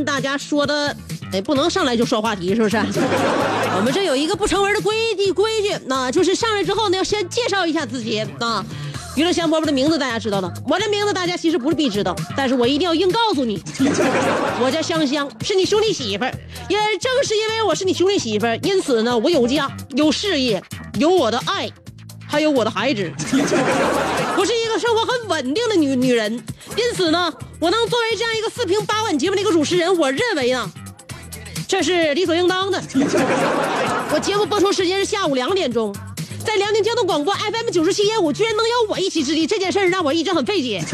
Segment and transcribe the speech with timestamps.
[0.00, 0.96] 跟大家说的，
[1.30, 2.78] 哎，不能上来就说话题，是不是？
[3.76, 8.64] 我们这有一个不成文的规矩，规矩，那就是上来之后呢，要先介绍一下自己啊。
[9.14, 13.62] 娱乐香饽饽的名字大家知道了，我的名字大家其实不是必知道，但是我一定要硬告诉你，
[14.62, 16.32] 我叫香香，是你兄弟媳妇儿。
[16.70, 20.62] 也正是因为我是你兄弟媳妇儿，因此呢，我有家，有事业，
[20.98, 21.70] 有我的爱，
[22.26, 23.12] 还有我的孩子。
[24.80, 26.32] 生活很稳定的女女人，
[26.74, 30.70] 因此呢，我能作为这样一个四平八稳节目的一个主持人，我认为呢，
[31.68, 32.82] 这是理所应当的。
[34.10, 35.94] 我节目播出时间是下午两点钟，
[36.46, 40.82] 在辽宁交通广播 FM 九十七点五，居然能有我一席之地，这件事儿让我一直很费解。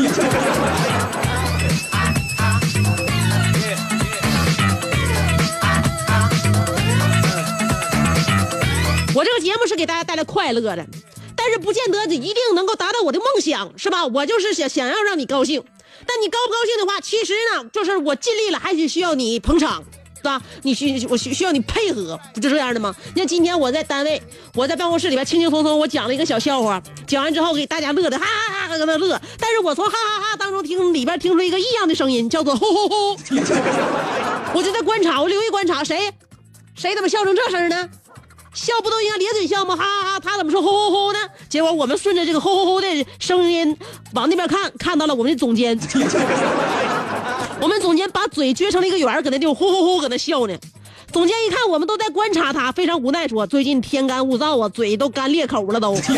[9.14, 10.84] 我这个节目是给大家带来快乐的，
[11.46, 14.04] 但是不见得一定能够达到我的梦想，是吧？
[14.04, 15.62] 我就是想想要让你高兴，
[16.04, 19.84] 但你高不高兴的话，其实呢，就是我尽力了，还是需要你捧场，
[20.16, 20.42] 是吧？
[20.62, 22.92] 你需我需需要你配合，不就这样的吗？
[23.14, 24.20] 你看今天我在单位，
[24.56, 33.16] 我在办公室里边轻轻松松，我讲了一个小笑话，讲完之后给大家乐的哈哈哈搁那乐，但是我从哈哈哈当中听里边听出一个异样的声音，叫做吼吼吼，
[34.52, 36.10] 我就在观察，我留意观察谁，
[36.74, 37.88] 谁怎么笑成这声呢？
[38.56, 39.76] 笑不都应该咧嘴笑吗？
[39.76, 40.20] 哈哈哈！
[40.20, 41.18] 他怎么说吼吼吼呢？
[41.48, 43.76] 结果我们顺着这个吼吼吼的声音
[44.14, 45.78] 往那边看，看到了我们的总监。
[47.60, 50.56] 我们总监把嘴撅成了一个圆，搁那地方呼呼呼搁那笑呢。
[51.12, 55.94] 总监一看我们都在观察他，非常无奈说：“最近天干物燥啊，嘴都干裂口了都。”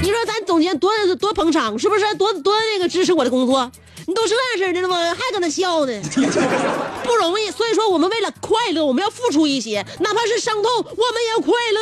[0.00, 2.14] 你说咱总监多多捧场，是不是？
[2.14, 3.70] 多多那个支持我的工作？
[4.08, 4.96] 你都是那样式的了吗？
[5.14, 5.92] 还搁那笑呢，
[7.04, 7.50] 不容易。
[7.50, 11.78] 所以说，我们为了快乐，我们要付出一些，哪怕是伤痛，我们也要快乐。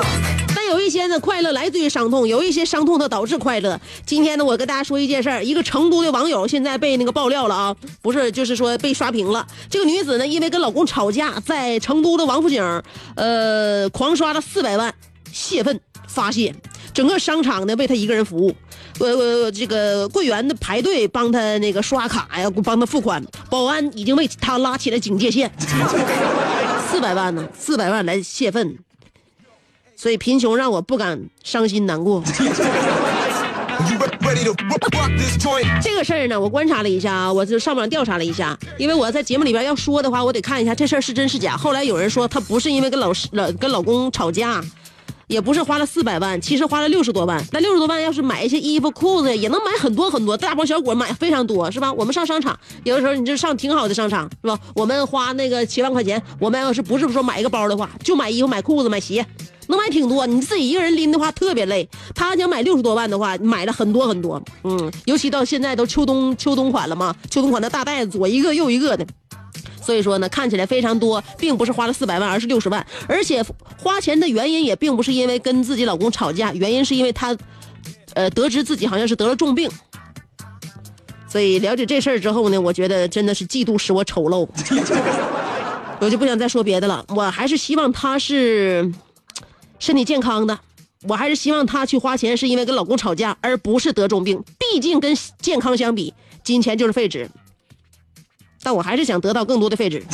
[0.54, 3.80] 但有一些呢，快乐来自于伤痛；有一些伤痛它导致快乐。
[4.06, 9.44] 今天呢，我跟大家说一件事儿：一个成都的网友现在被那个爆料了啊，不是，就是说被刷屏了。
[9.68, 12.82] 这个女子呢，因为跟老公吵架，在成都的王府井，
[13.16, 14.94] 呃，狂刷了四百万
[15.32, 16.54] 泄愤发泄，
[16.94, 18.54] 整个商场呢为她一个人服务。
[18.98, 25.50] 呃呃，这个柜员的排队帮他那个刷卡呀，帮他付款，保安已经为他拉起了警戒线。
[26.90, 28.76] 四百万呢，四百万来泄愤，
[29.96, 32.22] 所以贫穷让我不敢伤心难过。
[35.82, 41.56] 这个事儿呢，我观察了一下啊，我就上网调查了一下，因为我在节目里边要说的话，我得看一下这事儿是真是假。
[41.56, 44.62] 后来有人说她不是因为跟老师老跟老公吵架，
[45.30, 47.40] 也不是花了四百万，其实花了六十多万。
[47.52, 51.92] 那六十多万要是买一些衣服裤子，也能买很多很多，大包小裹买非常多，是吧？
[51.92, 54.58] 我们上商场，有的时候你就上挺好的商场，是吧？
[54.74, 59.24] 我们花那个七万块钱，我们要是不是说买一个包的话，就买衣服、买裤子、买鞋。
[59.68, 61.88] 能买挺多，你自己一个人拎的话特别累。
[62.12, 69.06] 他想买六十多万的话，买了很多很多，嗯，尤其到现在都秋冬秋冬款了嘛，秋冬款的大袋子左一个右一个的，
[69.82, 73.44] 所以说呢，看起来非常多，并不是花了四百万，而是六十万，而且
[73.78, 77.36] 花钱的原因也并不是因为跟自己老公吵架，原因是因为她，
[78.14, 79.70] 呃，得知自己好像是得了重病。
[81.28, 84.48] 所以了解这事儿之后呢，我觉得真的是嫉妒使我丑陋，
[86.00, 87.04] 我就不想再说别的了。
[87.08, 88.92] 我还是希望她是
[89.78, 90.58] 身体健康的，
[91.08, 94.42] 我还是希望她去花钱是因为跟老公吵架，而不是得重病。
[94.58, 96.12] 毕竟跟健康相比，
[96.42, 97.30] 金钱就是废纸。
[98.62, 100.04] 但我还是想得到更多的废纸。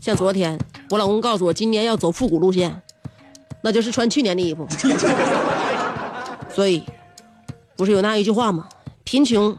[0.00, 0.58] 像昨天，
[0.88, 2.80] 我老公告诉我今年要走复古路线，
[3.62, 4.66] 那就是穿去年的衣服。
[6.54, 6.82] 所以，
[7.76, 8.66] 不是有那一句话吗？
[9.04, 9.54] 贫穷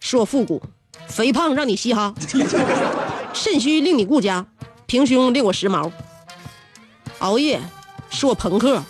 [0.00, 0.60] 使我复古，
[1.06, 2.12] 肥胖让你嘻哈，
[3.32, 4.44] 肾虚令你顾家，
[4.86, 5.90] 平胸令我时髦。
[7.20, 7.60] 熬夜
[8.10, 8.82] 是我朋克，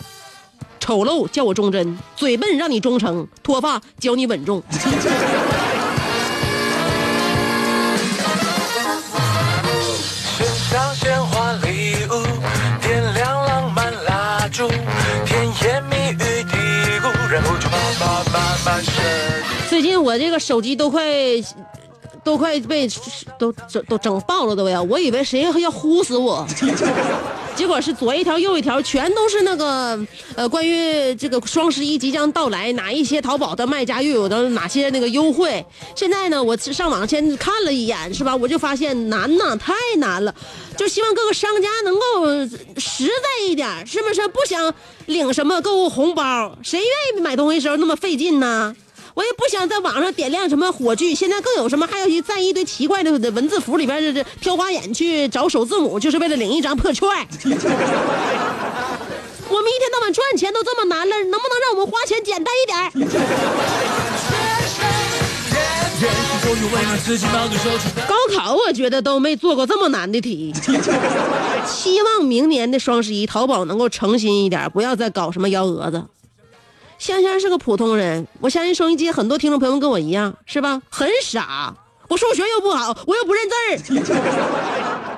[0.81, 4.63] 丑陋叫我忠贞，嘴笨让你忠诚，脱发教你稳重。
[10.37, 12.23] 献上鲜花礼物，
[12.83, 14.69] 点亮浪漫蜡烛，
[15.25, 16.57] 甜言蜜语嘀
[17.01, 18.95] 咕，然后就慢慢慢慢深
[19.41, 19.47] 入。
[19.69, 21.03] 最近我这个手机都快
[22.25, 22.89] 都快被
[23.39, 26.47] 都整都整爆了都要，我以为谁要呼死我，
[27.57, 29.99] 结果是左一条右一条，全都是那个
[30.37, 35.65] 呃关于这个双十一即将到来，哪一些淘宝的卖家又有的哪些那个优惠。
[35.95, 38.37] 现在呢，我上网先看了一眼，是吧？
[38.37, 40.35] 我就发现难呐，太难了，
[40.77, 42.27] 就希望各个商家能够
[42.79, 44.27] 实在一点，是不是？
[44.29, 44.75] 不想
[45.07, 48.77] 领什么购物红包，谁愿意买东西时候那么费劲呢？
[49.17, 57.09] 我也不想在网上点亮什么火炬，现在更有什么还要去在一堆奇怪的文字符里边这这挑花眼去找首字母，就是为了领一张破券。
[59.49, 63.09] 我们一天到晚赚钱都这么难了，能不能让我们花钱简单一点？
[68.07, 70.53] 高考我觉得都没做过这么难的题。
[71.67, 76.05] 希望明年的双十一淘宝能够诚心一点，不要再搞什么幺蛾子。
[76.99, 80.81] 香香是个普通人，我相信收音机很多听众朋友跟我一样，是吧？
[80.89, 81.75] 很傻，
[82.09, 84.17] 我数学又不好，我又不认字儿。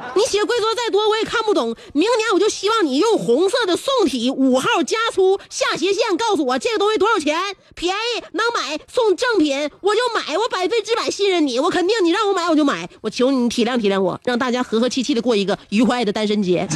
[0.17, 1.77] 你写规则再多，我也看不懂。
[1.93, 7.39] 明年我就希望你用红色的宋体五号加粗下斜线告诉我这个东西多少钱，
[7.77, 12.89] 便宜能买送赠品我就买，我百分之百信任你，我肯定你让我买我就买。
[13.01, 16.67] 我求你体谅体谅我，让大家和和气气的过一个愉快的单身节。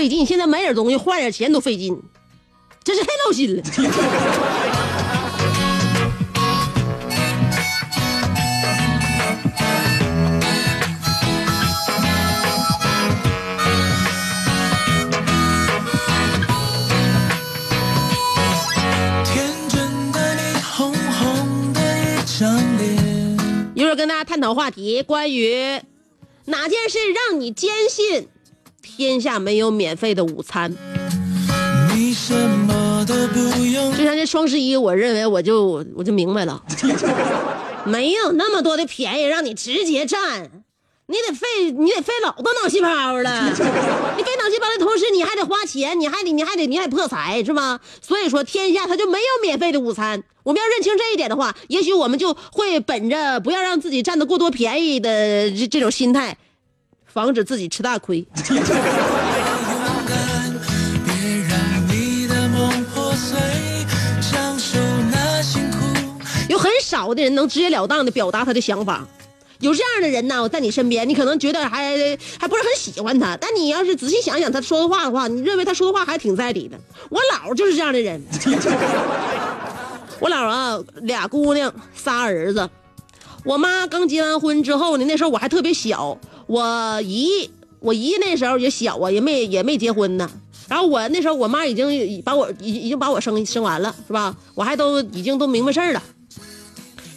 [0.00, 2.02] 费劲，现在买点东西花点钱都费劲，
[2.82, 3.60] 真是太闹心了。
[19.22, 23.36] 天真的你，红红的一张脸。
[23.74, 25.78] 一会儿跟大家探讨话题，关于
[26.46, 28.28] 哪件事让你坚信
[28.96, 30.74] 天下没有免费的午餐？
[31.94, 36.62] 你什么都不用就像这双十一，我认为我就我就明白了，
[37.84, 40.50] 没有那么多的便宜让你直接占，
[41.06, 42.88] 你得费你得费老多脑细胞
[43.22, 43.50] 了。
[44.16, 47.80] 你费脑细胞的同时，你还得花钱，你还得你还得你还得破财，是吧？
[48.00, 50.22] 所以说，天下它就没有免费的午餐。
[50.42, 56.36] 我们要认清这一点的话，也许我们就会本着不要让自己占的过多便宜的这这种心态，
[57.12, 58.26] 防止自己吃大亏。
[66.48, 69.06] 有很少的人能直截了当的表达他的想法。
[69.60, 71.96] 有这样的人呢，我在你身边，你可能觉得还
[72.38, 76.78] 还不是很喜欢他，但你要是仔细想想他说的话的话，你认为他说的话还挺在理的。
[77.10, 78.22] 我姥就是这样的人。
[80.18, 82.68] 我姥啊，俩姑娘，仨儿子。
[83.44, 86.18] 我妈刚结完婚之后呢，那时候我还特别小，
[86.50, 90.28] 我姨，我姨那时候也小啊，也没也没结婚呢。
[90.68, 94.34] 然后我那时候我妈已经把我已已经把我生生完了，是吧？
[94.56, 96.02] 我还都已经都明白事儿了。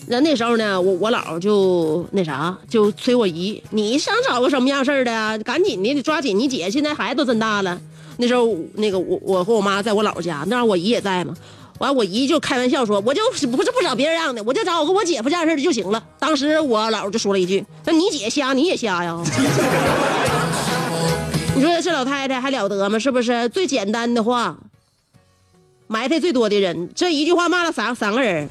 [0.05, 5.35] 那那时候呢，我我姥就那啥，就催我姨，你想找个什么样事儿的呀？
[5.39, 7.81] 赶紧的，你抓紧你姐，现在孩子都真大了。
[8.17, 11.35] 那时候那个我我和我妈在我姥家，那时候我姨也在嘛。
[11.83, 16.01] 完，我姨就开玩笑说，我就不是不找别人样的，我就找我跟我姐夫这样式的就行了。
[16.17, 19.19] 当时我姥就说了一句：“那你姐瞎，你也瞎呀？”
[21.55, 22.97] 你说这老太太还了得吗？
[22.97, 23.47] 是不是？
[23.49, 24.55] 最简单的话，
[25.87, 28.47] 埋汰最多的人，这一句话骂了三三个人。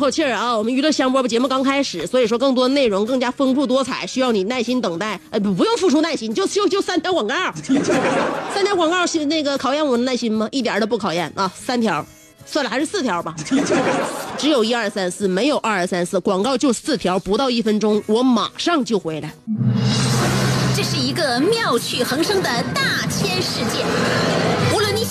[0.00, 0.56] 口气儿啊！
[0.56, 5.20] 我们娱乐香饽饽节目刚开始，所以说更多内容更加丰富多彩，需要你耐心等待。
[5.28, 7.34] 呃，不不用付出耐心，就就就三条广告，
[8.54, 10.48] 三条广告是那个考验我们耐心吗？
[10.50, 11.52] 一点都不考验啊！
[11.54, 12.04] 三条，
[12.46, 13.34] 算了，还是四条吧。
[14.38, 19.30] 只有一二三四，没有二二三四，广告就四条，不到一分钟，我马上就回来。
[20.74, 23.84] 这是一个妙趣横生的大千世界。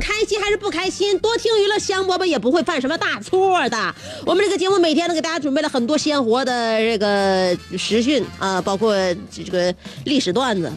[0.00, 3.94] 开心还是不开心，多听娱乐香饽饽也不会犯什么大错的。
[4.26, 8.94] 我们这个节目每天都给大家准备了很多鲜活的这个实讯啊，包括
[9.30, 10.72] 这个历史段子，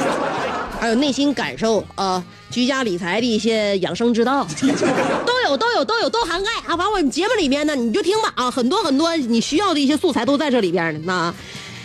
[0.80, 4.46] 还有内心感受啊，居家理财的一些养生之道，
[5.26, 6.74] 都有都有都有都涵盖啊。
[6.74, 11.00] 完我们节目里面呢，你就听吧啊，很多很多你需要的一些素材都在这里边呢。
[11.04, 11.34] 那。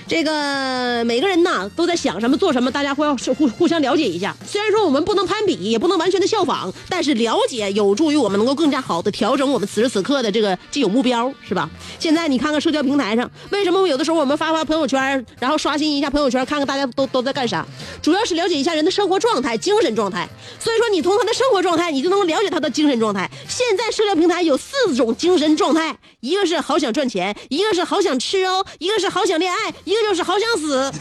[0.07, 4.33] 这个每个人呢都在想什么做什么，大家互要互互相了解一下。
[4.47, 11.69] 虽然说我们不能攀比，也不能完全的效仿，但是了解有助于我们能够更加好的调整我们此时此刻的这个既有目标，是吧？
[11.99, 17.65] 现在你看看社交平台上，为什么有的时候我们发发朋友圈，然后刷新一下朋友圈，看看大家都都在干啥？
[18.01, 20.27] 主要是了解一下人的生活状态、精神状态。
[20.57, 23.29] 所以说，你从他的生活状态，你就能了解他的精神状态。
[23.49, 30.91] 现在社交平台有四种精神状态，一个是好想赚钱，一个是好想吃哦，一个是好想恋爱，一个就是好想死。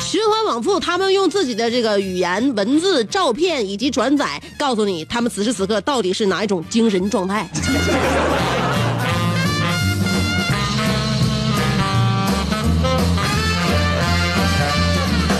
[0.00, 7.48] 循环往复，他们用自己的这个语言、文字、照片以及转载，告诉你他们此时此刻到底是哪一种精神状态。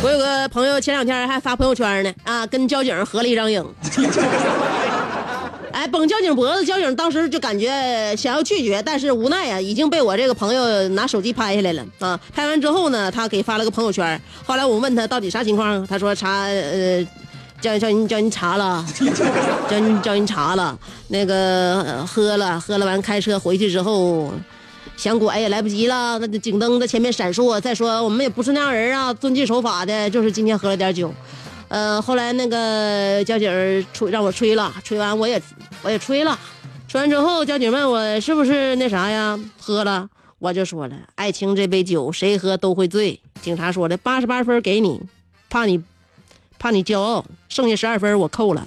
[0.02, 3.64] 我有个朋友前两天还发朋友圈呢，啊，跟交警合了一张影。
[5.74, 12.18] 哎，绷交警脖子，交警当时就感觉想要拒绝，但是无奈呀、已经被我这个朋友拿手机拍下来了啊。
[12.32, 14.20] 拍完之后呢，他给发了个朋友圈。
[14.46, 17.04] 后来我问他到底啥情况，他说查呃，
[17.60, 18.86] 叫叫人叫人查了，
[19.68, 20.78] 叫人叫人查了，
[21.08, 24.32] 那个、喝了喝了完开车回去之后。
[24.96, 27.60] 想拐也来不及了，那警灯在前面闪烁。
[27.60, 31.12] 再说我们也不是那样人啊，遵纪守法的，就是今天喝了点酒。
[31.68, 35.40] 呃，后来那个交警儿吹让我吹了，吹完我也
[35.82, 36.38] 我也吹了，
[36.86, 43.18] 吹完之后交警问我是不是那啥呀，喝了，我就说了，爱情这杯酒谁喝都会醉。
[43.40, 45.00] 警察说的，八十八分给你，
[45.50, 45.82] 怕你
[46.58, 48.66] 怕你骄傲，剩下十二分我扣了。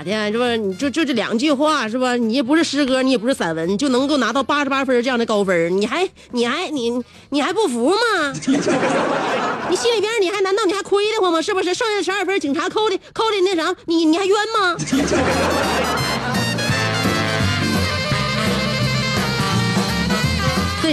[0.00, 0.32] 咋的？
[0.32, 0.56] 是吧？
[0.56, 2.16] 你就就这两句话是吧？
[2.16, 6.92] 你也不是诗歌，你也不是散文，就能够拿到八十八分这样的高分，你还你还你
[7.30, 7.96] 你还不服吗？
[9.70, 11.40] 你心里边你还难道你还亏得慌吗？
[11.42, 11.74] 是不是？
[11.74, 14.76] 剩下的十二分警察扣的扣的那啥，你你还冤吗？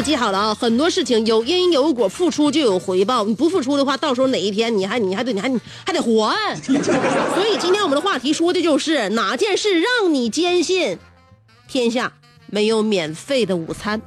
[0.01, 3.24] 记好了啊，很多事情有因有果，付出就有回报。
[3.24, 6.56] 你不付出的话，到时候哪一天你还你还得你还你还得还。
[6.56, 10.98] 所以今天我们的话题说的就是哪件事让你坚信
[11.68, 12.13] 天下
[12.46, 14.01] 没有免费的午餐。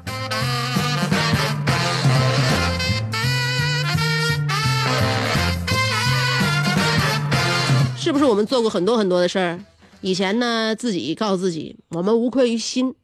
[7.98, 9.60] 是不是我们做过很多很多的事儿？
[10.00, 12.94] 以前呢，自己告诉自己，我们无愧于心。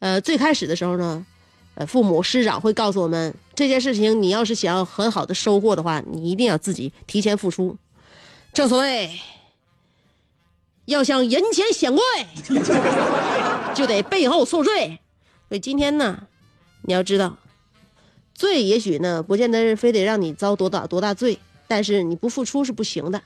[0.00, 1.24] 呃，最开始的时候呢，
[1.86, 7.76] 父母师长会告诉我们，这件事情你要是想要很好的收获的话，你一定要自己提前付出。
[8.52, 9.18] 正所谓，
[10.86, 12.02] 要想人前显贵，
[13.74, 14.98] 就得背后受罪。
[15.48, 16.26] 所以今天呢，
[16.82, 17.36] 你要知道，
[18.34, 23.22] 罪也许呢，不见得是非得让你遭多大多大罪，但是你不付出是不行的。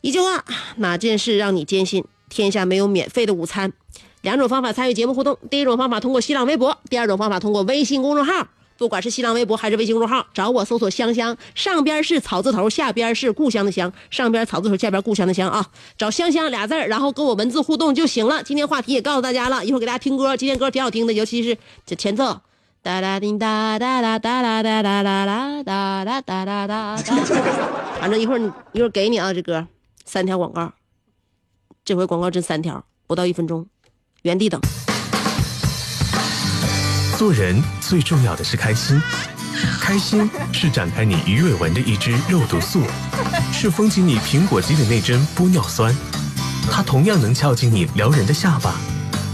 [0.00, 0.44] 一句话，
[0.76, 3.72] 哪件事让你坚信天下没有免费的午餐？
[4.22, 8.48] 两种方法参与节目互动：第一种方法通过新浪微博，第二种方法通过微信公众号。
[8.78, 15.64] 不管是新浪微博还是微信公众号，找我搜索“香香”，上边是草字头，下边是故乡的乡，上边草字头，下边故乡的乡啊。
[15.96, 18.42] 找“香香”俩字儿，然后跟我文字互动就行了。
[18.42, 22.40] 今天话题也告诉大家了，一会儿给大家听歌，今天歌挺好听的，尤其是这前奏。
[22.82, 26.96] 哒哒叮哒哒哒哒哒哒哒哒哒哒哒哒哒哒。
[28.00, 29.68] 反正一会儿你一会儿给你啊，这歌
[30.04, 30.72] 三条广告，
[31.84, 33.68] 这回广告真三条，不到一分钟，
[34.22, 34.60] 原地等。
[37.16, 39.00] 做人最重要的是开心，
[39.80, 42.82] 开心是展开你鱼尾纹的一支肉毒素，
[43.52, 45.94] 是封紧你苹果肌的那针玻尿酸。
[46.70, 48.74] 它同样能翘起你撩人的下巴，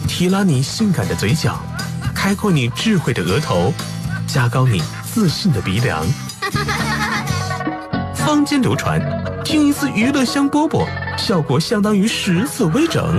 [0.07, 1.59] 提拉你性感的嘴角，
[2.15, 3.73] 开阔你智慧的额头，
[4.27, 6.05] 加高你自信的鼻梁。
[8.15, 9.01] 坊间流传，
[9.45, 13.19] 听一次娱乐香饽饽，效果相当于十次微整，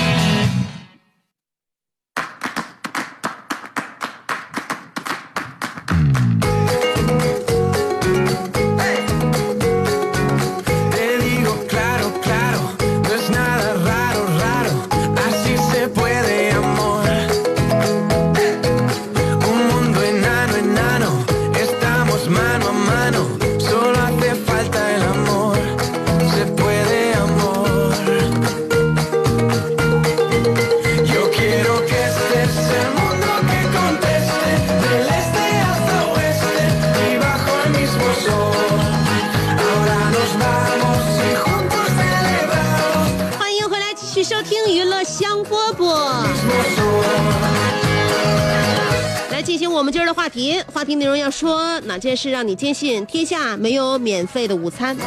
[49.61, 54.97] 来进行我们今儿的话题，话题内容要说哪件事让你坚信天下没有免费的午餐？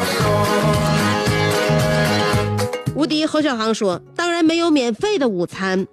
[2.95, 5.89] 无敌侯小航说：“当然没有免费的午餐，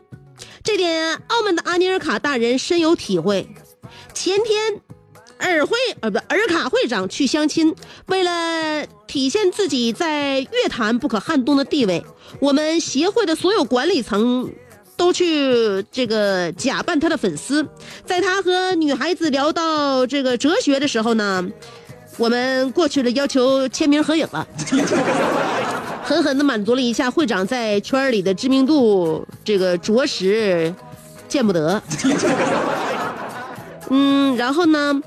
[0.63, 3.49] 这点澳门的阿尼尔卡大人深有体会。
[4.13, 4.79] 前天，
[5.39, 7.73] 尔会呃不尔卡会长去相亲，
[8.05, 12.05] 为了体现自己在乐坛不可撼动的地位，
[12.39, 14.53] 我们协会的所有管理层。”
[15.01, 17.67] 都去这个假扮他的粉丝，
[18.05, 21.43] 在他和女孩子聊到这个哲学的时候呢，
[22.17, 24.47] 我们过去了要求签名合影了，
[26.05, 30.71] 狠狠的满足了一下会长在圈里的知名度，这个着实
[31.27, 31.81] 见不得。
[33.89, 35.01] 嗯，然后呢，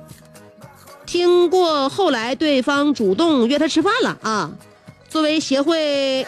[1.07, 4.50] 听过后来对方主动约他吃饭了啊，
[5.09, 6.26] 作为协会。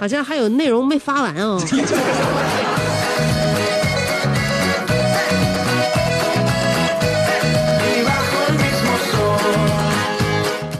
[0.00, 1.60] 好像还有内容没发完哦。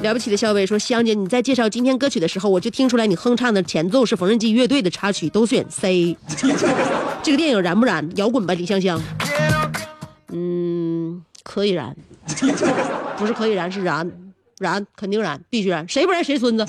[0.03, 6.17] 了不起的小伟说：“香姐，你在介绍今天歌曲的时候，我就听出来你哼唱的前奏是缝纫机乐队的插曲，都选 C。
[7.23, 8.11] 这个电影燃不燃？
[8.17, 8.99] 摇滚吧，李香香。
[10.33, 11.95] 嗯，可以燃，
[13.19, 14.11] 不是可以燃，是燃，
[14.59, 16.67] 燃肯定燃，必须燃，谁不燃谁孙子。”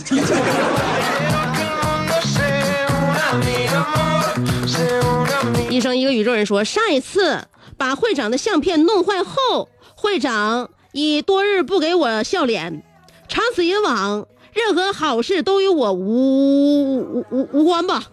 [5.70, 12.84] 医生一个宇宙人说，上一次把会长的相片弄坏后，会长已多日不给我笑脸，
[13.28, 18.04] 长此以往，任何好事都与我无无无无关吧。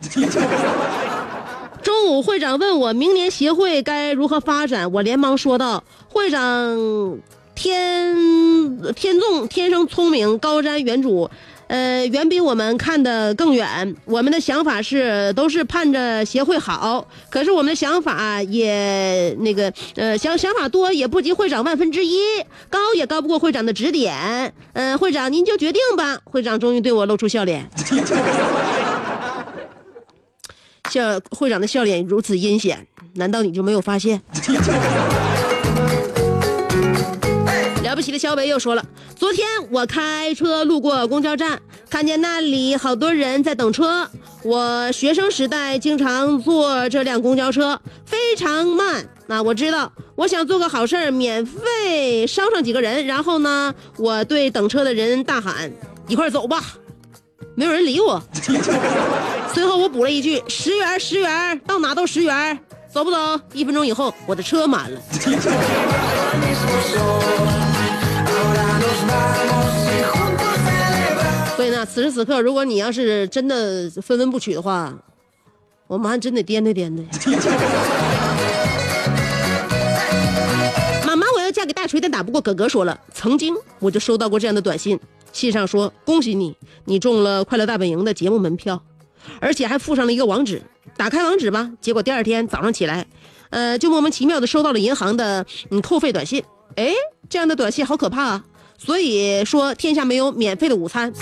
[1.82, 7.18] 中午会长问我明年协会该如何发展，我连忙说道：“会长
[7.54, 8.14] 天
[8.94, 11.28] 天纵天生聪明，高瞻远瞩。”
[11.68, 13.94] 呃，远比我们看的更远。
[14.06, 17.06] 我们的想法是，都是盼着协会好。
[17.30, 22.18] 可是我们的想法也那个，呃，想想法多也不及会长万分之一，
[22.70, 24.52] 高也高不过会长的指点。
[24.72, 26.18] 嗯、会长您就决定吧。
[26.24, 27.68] 会长终于对我露出笑脸，
[30.90, 34.20] 笑会长的笑脸如此阴险，难道你就没有发现？
[37.82, 38.84] 了不起的小北又说了，
[39.18, 44.08] 昨天我开车路过公交站，看见那里好多人在等车。
[44.44, 49.04] 我学生时代经常坐这辆公交车，非常慢。
[49.26, 53.04] 那我知道，我想做个好事儿，免费捎上几个人。
[53.06, 55.68] 然后呢，我对等车的人大喊
[56.06, 56.62] ：“一块儿走吧！”
[57.56, 58.22] 没有人理我。
[59.52, 62.56] 随后我补了一句：“十元，十元，到哪都十元，
[62.88, 63.18] 走不走？”
[63.52, 65.00] 一分钟以后，我的车满了。
[71.56, 74.94] 所以呢，此时此刻，如果你要是真的分文不取的话，
[75.86, 77.04] 我们还真得掂对掂对。
[81.04, 82.68] 妈妈，我要嫁给大锤，但打不过哥哥。
[82.68, 85.00] 说了，曾经我就收到过这样的短信，
[85.32, 88.80] 信上说恭喜你，你中了《快乐大本营》的节目门票，
[89.40, 90.62] 而且还附上了一个网址。
[90.96, 93.06] 打开网址吧，结果第二天早上起来，
[93.50, 96.44] 呃，就莫名其妙的收到了银行的嗯扣费短信。
[96.76, 96.92] 哎，
[97.28, 98.44] 这样的短信好可怕啊！
[98.78, 101.12] 所以说，天下没有免费的午餐。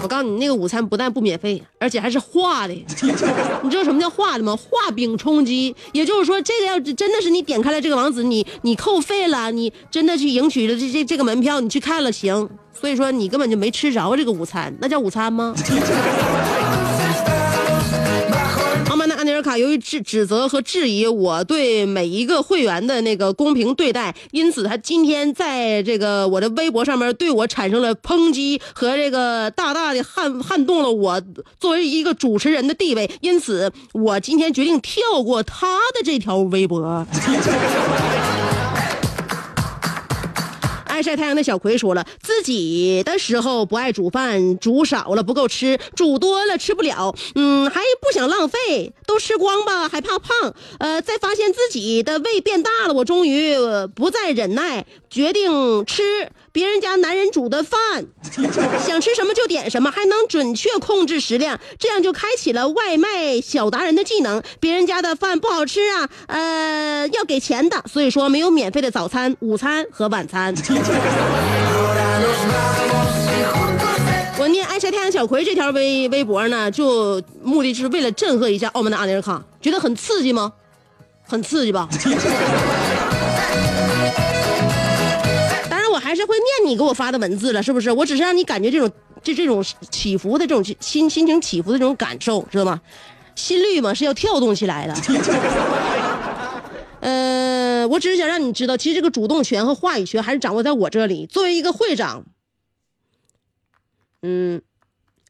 [0.00, 2.74] 我告诉你，那个午餐不但不免费，而且还是化的。
[3.62, 4.56] 你知道什么叫化的吗？
[4.56, 12.48] 画饼充饥，也就是说，这个要真的是你点开了这个网址，你你扣费了，你真的去赢取了这这这个门票，你去看了行。
[12.72, 15.54] 所以说，你根本就没吃着这个午餐，那叫午餐吗？
[19.44, 31.22] 卡由于指指责和质疑我对每一个会员的那个公平对待，因此他今天在这个我的微博上面对我产生了抨击和这个大大的撼撼动了我
[31.60, 37.06] 作为一个主持人的地位，因此我今天决定跳过他的这条微博。
[40.94, 50.54] 爱晒太阳的小葵说了，自己的时候不爱煮饭，煮少了不够吃，煮多了吃不了，嗯，还不想浪费，都吃光吧，还怕胖。
[50.78, 53.56] 呃，再发现自己的胃变大了，我终于
[53.96, 58.06] 不再忍耐，决定吃别人家男人煮的饭，
[58.86, 64.40] 想吃什么就点什么，还能准确控制食量，这样就开启了外卖小达人的技能。
[64.60, 70.54] 别人家的饭不好吃啊，呃，要给钱的，所以说没有免费的早餐、午餐和晚餐。
[74.38, 80.52] 我念爱晒太阳小葵这条微微博呢，就目的是为了震慑一下澳门的阿尼尔卡，觉得很刺激吗？
[81.26, 81.88] 很刺激吧？
[86.66, 87.90] 你给我发的文字了，是不是？
[87.90, 88.90] 我只是让你感觉这种
[89.22, 92.80] 这这种起伏的这种心心情起伏的这种感受，知道吗？
[93.34, 94.94] 心率嘛是要跳动起来的。
[97.00, 101.26] 呃，我只是想让你知道，其实这个主动权和话语权还是掌握在我这里。
[101.26, 102.24] 作为一个会长，
[104.22, 104.62] 嗯，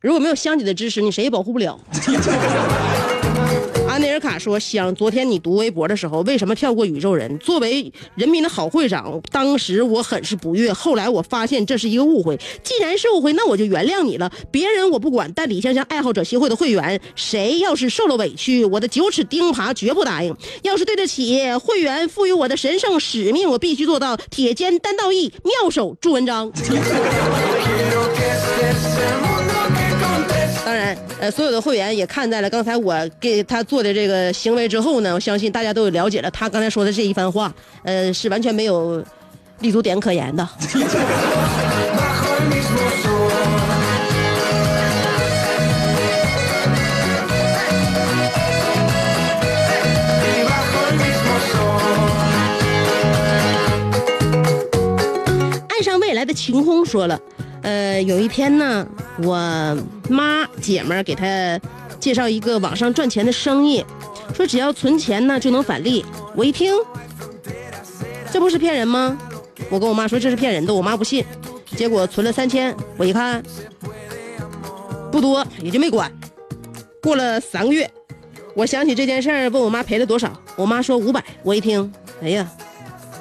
[0.01, 1.81] 如果没有香姐的支持，你谁也保护不了。
[4.25, 7.39] 卡说：“香，昨天你读微博的时候，为什么跳过宇宙人？
[7.39, 10.73] 作为人民的好会长，当时我很是不悦。
[10.73, 14.33] 后来我发现这是一个误会，既然是误会，那我就原谅你了。
[14.51, 20.35] 别人我不管，但李香香爱好者协会的会员，谁要是受了委屈，我的九齿钉耙绝不答应。
[20.63, 26.51] 要是对得起会员赋予我的神圣使命，我必须做到铁肩担道义，妙手著文章。”
[31.31, 39.03] 所有的会员也看在了刚才我给他做的这个行为之后呢，我相信大家都有了解了他刚才说的这一番话，呃，是完全没有
[39.61, 40.49] 立足点可言的。
[55.69, 57.19] 爱上未来的晴空说了，
[57.65, 58.87] 呃，有一天呢，
[59.23, 59.77] 我
[60.11, 61.59] 妈姐们儿给他
[61.99, 63.83] 介绍一个网上赚钱的生意，
[64.35, 66.05] 说只要存钱呢就能返利。
[66.37, 66.75] 我一听，
[68.31, 69.19] 这不是骗人吗？
[69.71, 71.25] 我跟我妈说这是骗人的，我妈不信。
[71.75, 73.43] 结果存了三千，我一看
[75.11, 76.13] 不多，也就没管。
[77.03, 77.91] 过了三个月，
[78.55, 81.25] 我想起这件事儿，问我妈赔了多少，我妈说五百。
[81.43, 81.91] 我一听，
[82.23, 82.47] 哎呀，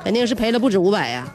[0.03, 1.33] 肯定是赔了不止五百呀。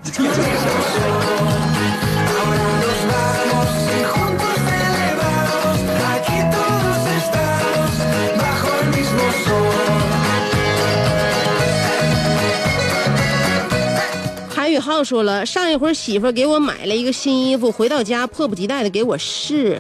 [14.89, 19.79] 浩说了，上一回媳妇给我买了一个新衣服，回到家迫不及待的给我试，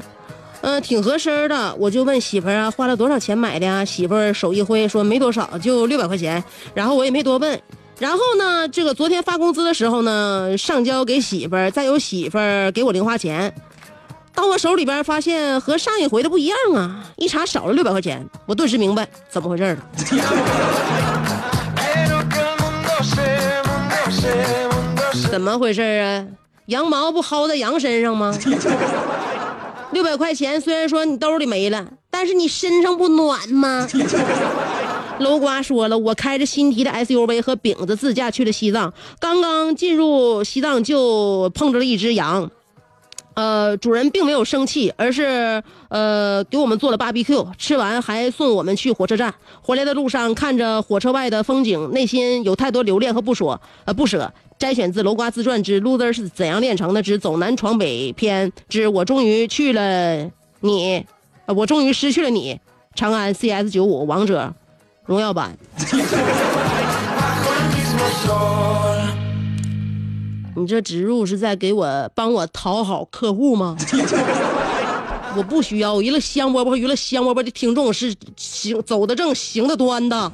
[0.60, 1.74] 嗯、挺合身的。
[1.76, 3.82] 我就问媳妇儿啊，花了多少钱买的呀？
[3.82, 6.44] 媳妇儿手一挥说没多少，就六百块钱。
[6.74, 7.58] 然后我也没多问。
[7.98, 13.54] 然后呢，这个昨天发工资的时候呢，上交给媳妇儿，再由媳妇儿给我零花钱。
[14.34, 17.02] 到我手里边发现和上一回的不一样啊！
[17.16, 21.17] 一查少了六百块钱，我顿时明白怎么回事了。
[25.38, 26.26] 怎么回事啊？
[26.66, 28.36] 羊毛不薅在羊身上吗？
[29.94, 33.86] 六百块钱虽然说你兜里没了，但是你身上不暖吗？
[35.20, 42.50] 楼瓜说了，我开着新提的 SUV 和饼子自驾去了西藏，刚刚进入西藏就碰着了一只羊。
[43.34, 49.32] 呃，主人并没有生气，而是呃给我们做了 BBQ，吃完还送我们去火车站。
[49.62, 54.32] 回来的路上看着火车外的风景，内心有太多留恋和不舍，呃不舍。
[54.58, 60.28] 摘选自《楼瓜自传之 Loser 是怎样炼成的之走南闯北篇之我终于去了
[60.60, 61.06] 你，
[61.46, 62.58] 我终于失去了你。
[62.94, 64.52] 长安 CS 九五王者
[65.04, 65.56] 荣耀版。
[70.56, 73.76] 你这植入是在给我帮我讨好客户吗？
[75.36, 80.32] 我不需要，娱乐香饽饽，娱乐香饽饽的听众是行走得正，行得端的。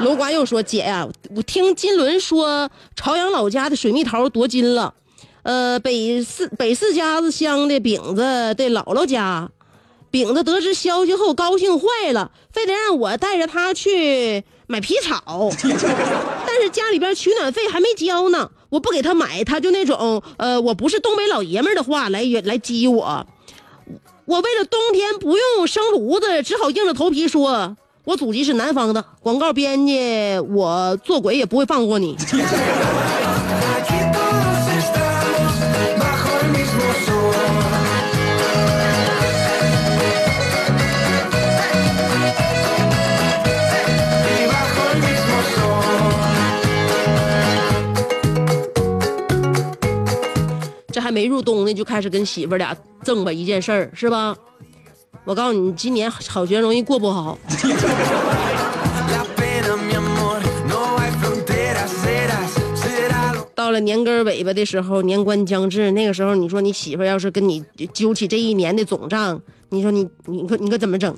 [0.00, 4.94] 楼瓜又说：“姐呀、我听金轮说朝阳老家的水蜜桃夺金了，
[5.42, 8.22] 呃，北四北四家子乡的饼子
[8.54, 9.50] 的姥姥家，
[10.10, 15.50] 饼子得知消息后高兴坏了，非得让我带着他去买皮草。
[16.46, 23.26] 但是家里边取暖费还没交呢，我不给他买，他就那种呃，我不是东北老爷们的话来来激我。
[24.26, 32.14] 我为了冬天不用生炉子，只好硬着头皮说，我祖籍是南方的，广告编辑，我做鬼也不会放过你。
[50.92, 54.36] 这还没入冬呢，就开始跟媳妇俩争吧一件事儿，是吧？
[55.24, 57.38] 我告诉你，今年好学容易过不好。
[63.54, 71.16] 到了年根尾巴的时候，年关将至，那个时候你说你媳妇要是跟你揪起这一年的总账，你说你你可你可怎么整？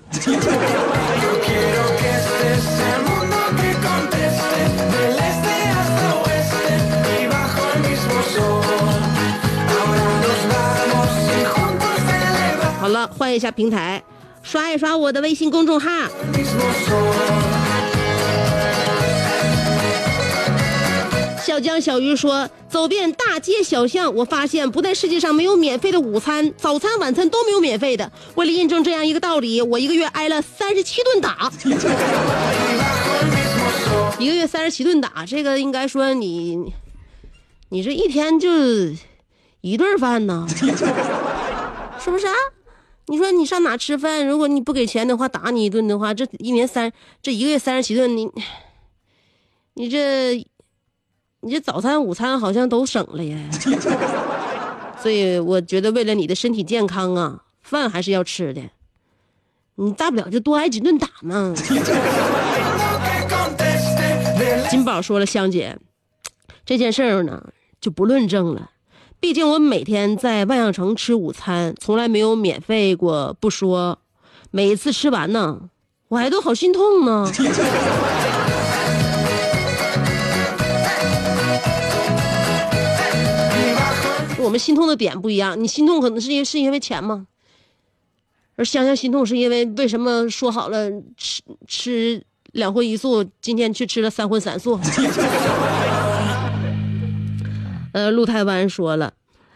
[13.07, 14.03] 换一下平台，
[14.43, 15.91] 刷一刷我的微信公众号。
[21.43, 28.11] 小江小鱼说：“走遍大街小巷，我发现不在世界上没有免费的午餐，早餐、晚餐都没有免费的。
[28.35, 31.51] 为了印证这样一个道理，我一个月挨了三十七顿打。
[34.19, 36.75] 一个月三十七顿打，这个应该说你，
[37.71, 38.49] 你这一天就
[39.61, 40.47] 一顿饭呢，
[41.99, 42.35] 是不是啊？
[43.09, 44.27] 你说你上哪吃饭？
[44.27, 46.93] 如果你不给钱的话，打你一顿的话，这一年三
[47.23, 48.29] 这一个月三十七顿，你
[49.75, 50.47] 你这。”
[51.43, 53.39] 你这早餐、午餐好像都省了呀，
[54.99, 58.63] 所以我觉得为了你的身体健康啊，饭还是要吃的。
[59.77, 61.55] 你大不了就多挨几顿打嘛。
[64.69, 65.79] 金宝说了，香姐，
[66.65, 68.71] 这件事儿呢就不论证了，
[69.19, 73.99] 毕竟我每天在万象城吃午餐，从来没有免费过不说，
[74.51, 75.63] 每一次吃完呢，
[76.09, 77.29] 我还都好心痛呢。
[84.39, 87.27] 我们心痛的点不一样，你心痛可能是因为是因为钱吗？
[88.55, 94.79] 而香香心痛是因为为什么说好了吃吃两荤一素，今天去吃了三荤三素。
[97.97, 99.15] 呃，陆台湾说了，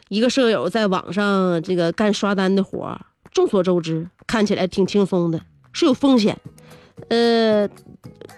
[0.09, 2.99] 一个舍友在网上这个干刷单的活儿，
[3.35, 5.39] 众所周知，看起来挺轻松的，
[5.75, 6.39] 是有风险，
[7.11, 7.69] 呃，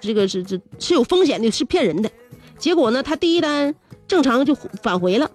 [0.00, 2.10] 这个是这是有风险的，是骗人的。
[2.58, 3.72] 结果呢，他第一单
[4.08, 5.30] 正常就返回了。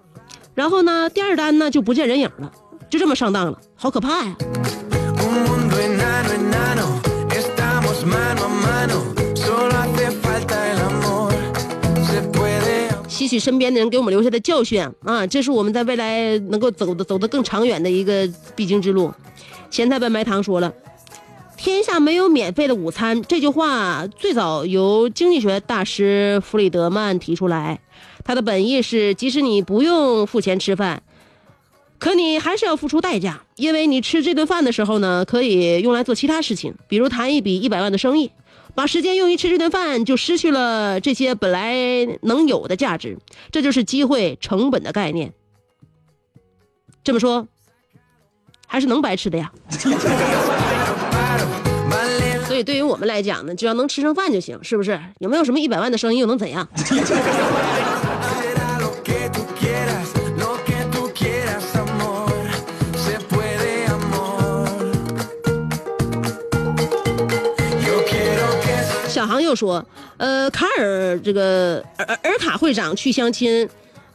[0.54, 2.52] 然后呢，第二单呢就不见人影了，
[2.90, 4.36] 就这么上当了，好可怕呀！
[13.28, 19.14] 吸取身边的人给我们留下的教训啊，这是我们在未来能够走的走得更长远的一个必经之路。
[19.70, 20.74] 咸菜拌白糖说了
[21.58, 27.82] ：“天下没有免费的午餐。”这句话最早由经济学大师弗里德曼提出来。
[28.24, 31.04] 他的本意是，即使你不用付钱吃饭，
[32.00, 38.32] 可你还是要付出代价，因为你吃这顿饭的时候呢，可以用来做其他事情，比如谈一笔一百万的生意。
[38.78, 41.74] 把时间用于吃这顿饭，就失去了这些本来
[42.22, 43.18] 能有的价值。
[43.52, 45.34] 这就是机会成本的概念。
[47.04, 47.48] 这么说，
[48.68, 49.52] 还是能白吃的呀。
[52.46, 55.02] 所以对于我们来讲呢，只要能吃上饭就行，是不是？
[55.18, 56.68] 有没有什么一百万的生意又能怎样？
[69.28, 69.86] 航又说
[70.18, 73.70] ：“呃，卡尔这个尔尔卡会长去相亲，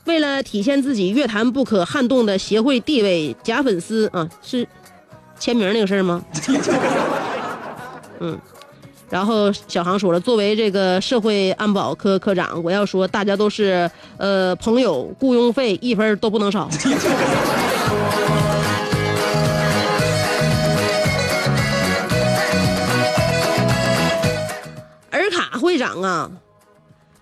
[0.06, 4.66] 为了体现自己乐坛不可撼动的协会地位，假粉丝啊，是
[5.38, 6.24] 签名那个事儿吗？
[8.20, 8.38] 嗯。
[9.10, 16.66] 然后小航说了，作为这个社会安保科科长，我要说，大家都是呃朋友，雇佣费一分都不能少。”
[25.72, 26.30] 会长啊，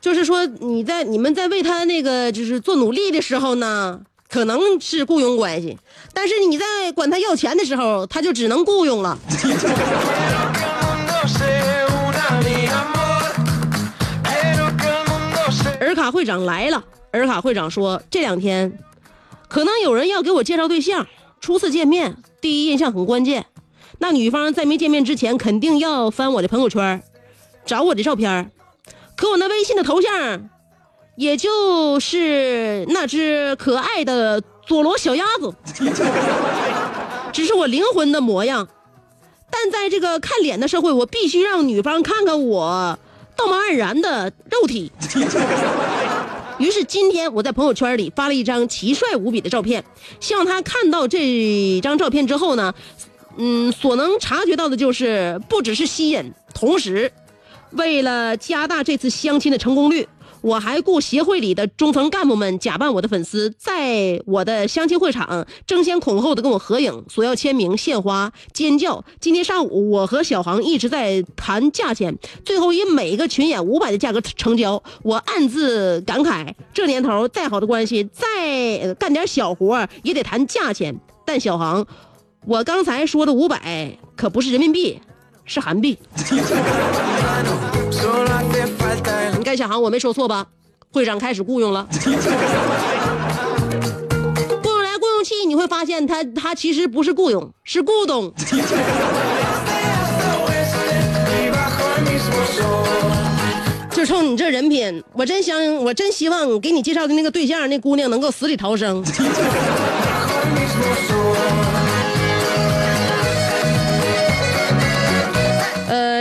[0.01, 5.79] 就是说你在你们在为他那个就是做努力的时候呢，可能是雇佣关系，
[6.13, 9.17] 但是你在管他要钱的时候，他就只能雇佣了。
[15.81, 16.83] 尔卡会长来了，
[17.13, 18.77] 尔卡会长说这两天
[19.49, 21.07] 可能有人要给我介绍对象，
[21.41, 23.47] 初次见面，第一印象很关键。
[24.01, 27.01] 那女方在没见面之前，肯定要翻我的朋友圈。
[27.71, 28.51] 找我的照片
[29.17, 30.51] 可我那微信的头像，
[31.17, 35.55] 也就是那只可爱的佐罗小鸭子，
[37.33, 38.67] 只是我灵魂的模样。
[39.53, 42.99] 但在这个看脸的社会，我必须让女方看看我
[43.37, 44.91] 道貌岸然的肉体。
[46.59, 49.85] 于是今天我在朋友圈里发了一张奇帅无比的照片，
[50.19, 52.75] 希望他看到这张照片之后呢，
[53.37, 57.13] 嗯，所能察觉到的就是不只是吸引，同时。
[57.73, 60.09] 为了加大这次相亲的成功率，
[60.41, 69.05] 我还雇协会里的中层干部们假扮我的粉丝，在我的相亲会场争先恐后的跟我合影，索要签名、献花、尖叫。
[69.21, 74.83] 今天上午，我和小航一直在谈价钱，最后以每个群演五百的价格成交。
[75.03, 80.99] 我暗自感慨，这年头再好的关系，再干点小活也得谈价钱。
[81.25, 81.87] 但小航，
[82.47, 84.99] 我刚才说的五百可不是人民币。
[85.47, 85.99] 是韩币。
[89.39, 90.47] 你看小航，我没说错吧？
[90.93, 92.19] 会长开始雇佣了，雇佣
[94.83, 98.35] 来雇佣去，你会发现他他其实不是雇佣，是雇佣。
[103.93, 109.05] 就冲你这人品，我真想，我真希望给你介绍的那个对象，那姑娘能够死里逃生。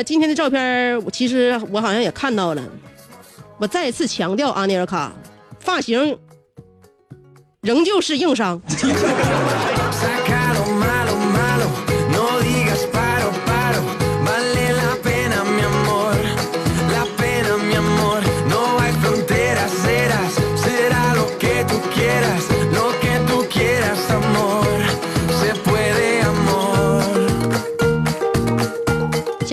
[0.03, 2.63] 今天的照片我，其实我好像也看到了。
[3.57, 5.11] 我再次强调，阿尼尔卡，
[5.59, 6.17] 发型
[7.61, 8.61] 仍旧是硬伤。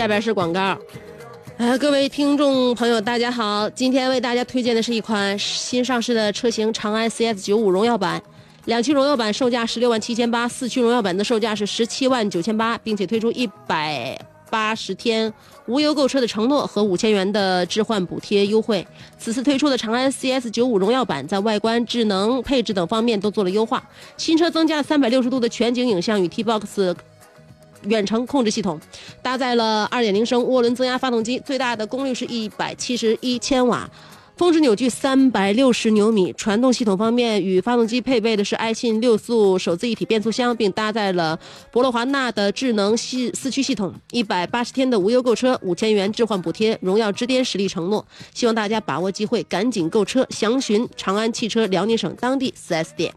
[0.06, 0.78] 下边是广告。
[1.56, 3.68] 呃，各位听众朋友，大家好！
[3.70, 8.22] 今天为大家推荐的是一款新上市的车型——长安 CS 九五荣耀版。
[8.66, 14.16] 两驱荣耀版售价十六万七千八，四驱荣耀版的售价是十七万九千八，并且推出一百
[14.48, 15.32] 八十天
[15.66, 18.86] 无忧购车的承诺和五千元的置换补贴优惠。
[19.18, 23.82] 此次推出的长安 CS 九五荣耀版在外观、智能、配置等方面都做了优化。
[24.16, 26.94] 新车增加了三百六十度的全景影像与 T-Box
[27.82, 28.80] 远程控制系统，
[29.36, 33.86] 搭载了2.0升涡轮增压发动机，最大的功率是一百七十一千瓦，
[34.34, 36.32] 峰值扭矩三百六十牛米。
[36.32, 41.38] 传动系统方面，与发动机配备的是爱信六速手自一体变速箱，并搭载了
[41.70, 43.92] 博洛华纳的智能系四驱系统。
[44.10, 48.06] 一百八十天的无忧购车，五千元置换补贴，荣耀之巅实力承诺。
[48.32, 53.14] 希望大家把握机会，赶紧购车，详询长安汽车辽宁省当地 4S 店。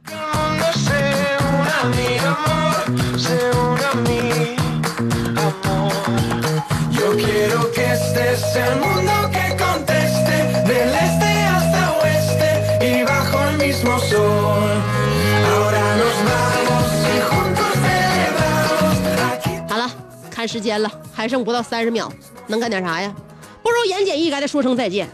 [19.67, 19.89] 好了，
[20.31, 22.11] 看时间了，还剩不到三十秒，
[22.47, 23.13] 能干点啥呀？
[23.61, 25.07] 不如言简意赅的说声再见。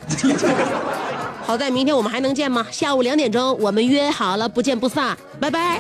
[1.46, 2.66] 好在明天我们还能见吗？
[2.72, 5.80] 下午两点钟，我们约好了，不见不散，拜拜。